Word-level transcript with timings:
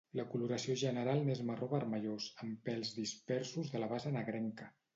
La 0.19 0.23
coloració 0.29 0.77
general 0.83 1.21
n'és 1.27 1.43
marró 1.49 1.69
vermellós, 1.75 2.31
amb 2.47 2.65
pèls 2.71 2.97
dispersos 2.99 3.73
de 3.77 3.85
la 3.87 3.95
base 3.95 4.17
negrenca. 4.21 4.73